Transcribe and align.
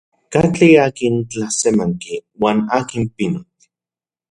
¿Katli 0.33 0.69
akin 0.85 1.15
tlasemanki 1.31 2.15
uan 2.41 2.57
akin 2.77 3.03
pinotl? 3.15 3.61